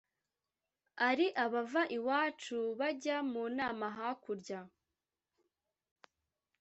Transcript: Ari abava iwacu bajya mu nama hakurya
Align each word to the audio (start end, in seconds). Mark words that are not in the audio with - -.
Ari 1.09 1.27
abava 1.43 1.81
iwacu 1.97 2.59
bajya 2.79 3.17
mu 3.31 3.43
nama 3.57 3.87
hakurya 3.97 4.61